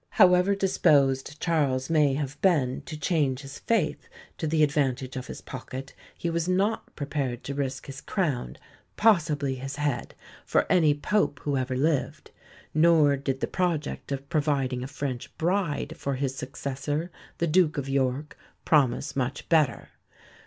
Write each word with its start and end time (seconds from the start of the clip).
However 0.17 0.55
disposed 0.55 1.39
Charles 1.39 1.87
may 1.87 2.15
have 2.15 2.41
been 2.41 2.81
to 2.87 2.97
change 2.99 3.41
his 3.41 3.59
faith 3.59 4.09
to 4.39 4.47
the 4.47 4.63
advantage 4.63 5.15
of 5.15 5.27
his 5.27 5.41
pocket, 5.41 5.93
he 6.17 6.27
was 6.27 6.49
not 6.49 6.95
prepared 6.95 7.43
to 7.43 7.53
risk 7.53 7.85
his 7.85 8.01
crown, 8.01 8.57
possibly 8.97 9.53
his 9.57 9.75
head, 9.75 10.15
for 10.43 10.65
any 10.71 10.95
Pope 10.95 11.39
who 11.43 11.55
ever 11.55 11.77
lived; 11.77 12.31
nor 12.73 13.15
did 13.15 13.41
the 13.41 13.45
project 13.45 14.11
of 14.11 14.27
providing 14.27 14.81
a 14.81 14.87
French 14.87 15.37
bride 15.37 15.93
for 15.95 16.15
his 16.15 16.33
successor, 16.33 17.11
the 17.37 17.45
Duke 17.45 17.77
of 17.77 17.87
York, 17.87 18.35
promise 18.65 19.15
much 19.15 19.47
better. 19.49 19.89